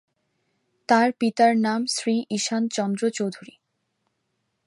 [0.89, 3.55] তার পিতার নাম শ্রী ঈশান চন্দ্র চৌধুরী।